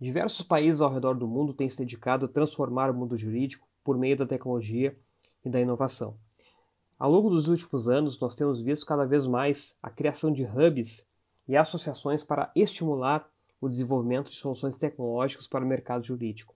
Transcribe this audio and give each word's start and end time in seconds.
Diversos 0.00 0.40
países 0.40 0.80
ao 0.80 0.90
redor 0.90 1.14
do 1.14 1.28
mundo 1.28 1.52
têm 1.52 1.68
se 1.68 1.76
dedicado 1.76 2.24
a 2.24 2.28
transformar 2.28 2.90
o 2.90 2.94
mundo 2.94 3.18
jurídico 3.18 3.68
por 3.84 3.98
meio 3.98 4.16
da 4.16 4.26
tecnologia 4.26 4.96
e 5.44 5.50
da 5.50 5.60
inovação. 5.60 6.16
Ao 6.98 7.10
longo 7.10 7.28
dos 7.28 7.48
últimos 7.48 7.86
anos, 7.86 8.18
nós 8.18 8.34
temos 8.34 8.62
visto 8.62 8.86
cada 8.86 9.04
vez 9.04 9.26
mais 9.26 9.78
a 9.82 9.90
criação 9.90 10.32
de 10.32 10.42
hubs 10.44 11.06
e 11.46 11.54
associações 11.54 12.24
para 12.24 12.50
estimular 12.56 13.28
o 13.60 13.68
desenvolvimento 13.68 14.30
de 14.30 14.36
soluções 14.36 14.74
tecnológicas 14.74 15.46
para 15.46 15.64
o 15.64 15.68
mercado 15.68 16.06
jurídico. 16.06 16.54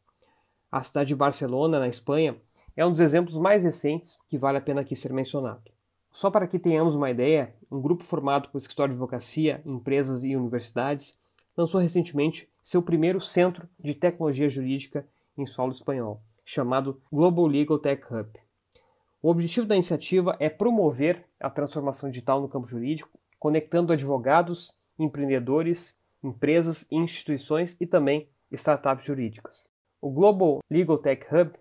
A 0.72 0.80
cidade 0.80 1.08
de 1.08 1.14
Barcelona, 1.14 1.78
na 1.78 1.88
Espanha, 1.88 2.36
é 2.74 2.84
um 2.84 2.90
dos 2.90 3.00
exemplos 3.00 3.36
mais 3.36 3.62
recentes 3.62 4.18
que 4.26 4.38
vale 4.38 4.56
a 4.56 4.62
pena 4.62 4.80
aqui 4.80 4.96
ser 4.96 5.12
mencionado. 5.12 5.70
Só 6.10 6.30
para 6.30 6.46
que 6.46 6.58
tenhamos 6.58 6.94
uma 6.94 7.10
ideia, 7.10 7.54
um 7.70 7.80
grupo 7.80 8.04
formado 8.04 8.48
por 8.48 8.56
escritório 8.56 8.92
de 8.92 8.96
advocacia, 8.96 9.60
empresas 9.66 10.24
e 10.24 10.34
universidades 10.34 11.18
lançou 11.56 11.80
recentemente 11.80 12.48
seu 12.62 12.82
primeiro 12.82 13.20
centro 13.20 13.68
de 13.78 13.94
tecnologia 13.94 14.48
jurídica 14.48 15.06
em 15.36 15.46
solo 15.46 15.72
espanhol, 15.72 16.22
chamado 16.44 17.00
Global 17.12 17.46
Legal 17.46 17.78
Tech 17.78 18.02
Hub. 18.12 18.30
O 19.22 19.30
objetivo 19.30 19.66
da 19.66 19.74
iniciativa 19.74 20.36
é 20.38 20.50
promover 20.50 21.24
a 21.40 21.48
transformação 21.48 22.10
digital 22.10 22.40
no 22.40 22.48
campo 22.48 22.68
jurídico, 22.68 23.18
conectando 23.38 23.92
advogados, 23.92 24.76
empreendedores, 24.98 25.98
empresas, 26.22 26.86
instituições 26.90 27.76
e 27.80 27.86
também 27.86 28.28
startups 28.50 29.04
jurídicas. 29.04 29.66
O 30.00 30.10
Global 30.10 30.60
Legal 30.70 30.98
Tech 30.98 31.26
Hub 31.34 31.52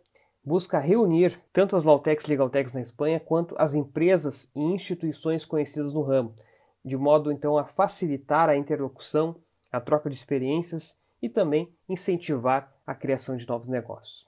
busca 0.43 0.79
reunir 0.79 1.41
tanto 1.53 1.75
as 1.75 1.83
Lautechs 1.83 2.25
e 2.25 2.29
Legaltechs 2.29 2.73
na 2.73 2.81
Espanha 2.81 3.19
quanto 3.19 3.55
as 3.57 3.75
empresas 3.75 4.51
e 4.53 4.59
instituições 4.59 5.45
conhecidas 5.45 5.93
no 5.93 6.01
ramo, 6.01 6.35
de 6.83 6.97
modo 6.97 7.31
então 7.31 7.57
a 7.57 7.63
facilitar 7.63 8.49
a 8.49 8.57
interlocução, 8.57 9.37
a 9.73 9.81
troca 9.81 10.09
de 10.09 10.15
experiências 10.15 10.99
e 11.19 11.27
também 11.27 11.73
incentivar 11.89 12.71
a 12.85 12.93
criação 12.93 13.35
de 13.35 13.47
novos 13.47 13.67
negócios. 13.67 14.27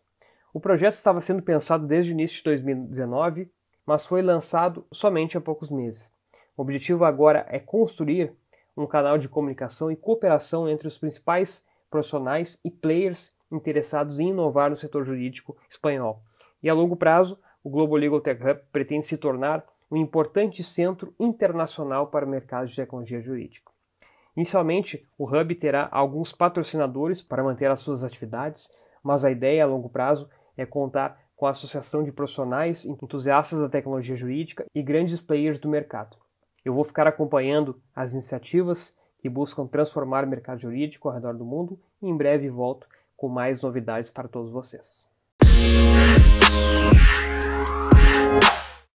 O 0.52 0.60
projeto 0.60 0.96
estava 0.96 1.22
sendo 1.22 1.44
pensado 1.44 1.86
desde 1.86 2.12
o 2.12 2.14
início 2.14 2.38
de 2.38 2.44
2019, 2.44 3.52
mas 3.86 4.08
foi 4.08 4.22
lançado 4.22 4.86
somente 4.92 5.38
há 5.38 5.42
poucos 5.42 5.70
meses. 5.70 6.12
O 6.58 6.62
objetivo 6.62 7.06
agora 7.06 7.46
é 7.50 7.60
construir 7.60 8.34
um 8.76 8.88
canal 8.88 9.18
de 9.18 9.30
comunicação 9.30 9.92
e 9.92 9.96
cooperação 9.96 10.68
entre 10.68 10.88
os 10.88 10.98
principais 10.98 11.68
profissionais 11.90 12.60
e 12.64 12.72
players 12.72 13.38
interessados 13.52 14.20
em 14.20 14.30
inovar 14.30 14.70
no 14.70 14.76
setor 14.76 15.06
jurídico 15.06 15.56
espanhol. 15.70 16.24
E 16.64 16.70
a 16.70 16.74
longo 16.74 16.96
prazo, 16.96 17.40
o 17.64 17.70
Global 17.70 17.98
Legal 17.98 18.22
Tech 18.22 18.42
Hub 18.42 18.62
pretende 18.72 19.06
se 19.06 19.18
tornar 19.18 19.64
um 19.92 19.98
importante 19.98 20.64
centro 20.64 21.14
internacional 21.20 22.08
para 22.08 22.26
o 22.26 22.30
mercado 22.30 22.68
de 22.68 22.76
tecnologia 22.76 23.22
jurídica. 23.22 23.75
Inicialmente, 24.36 25.08
o 25.18 25.26
Hub 25.26 25.56
terá 25.56 25.88
alguns 25.92 26.34
patrocinadores 26.34 27.22
para 27.22 27.44
manter 27.44 27.72
as 27.72 27.80
suas 27.80 28.04
atividades, 28.04 28.70
mas 29.04 29.24
a 29.24 29.32
ideia 29.32 29.64
a 29.64 29.68
longo 29.68 29.90
prazo 29.90 30.30
é 30.58 30.66
contar 30.66 31.20
com 31.36 31.46
a 31.46 31.52
associação 31.52 32.04
de 32.04 32.12
profissionais 32.12 32.86
entusiastas 32.86 33.60
da 33.60 33.70
tecnologia 33.70 34.16
jurídica 34.16 34.66
e 34.74 34.82
grandes 34.82 35.22
players 35.22 35.60
do 35.60 35.70
mercado. 35.70 36.18
Eu 36.64 36.74
vou 36.74 36.84
ficar 36.84 37.08
acompanhando 37.08 37.80
as 37.96 38.14
iniciativas 38.14 38.98
que 39.20 39.30
buscam 39.30 39.68
transformar 39.68 40.24
o 40.24 40.28
mercado 40.28 40.62
jurídico 40.62 41.08
ao 41.08 41.14
redor 41.14 41.38
do 41.38 41.46
mundo 41.46 41.80
e 42.02 42.08
em 42.08 42.16
breve 42.16 42.50
volto 42.50 42.88
com 43.16 43.30
mais 43.30 43.62
novidades 43.62 44.10
para 44.10 44.28
todos 44.28 44.52
vocês. 44.52 45.08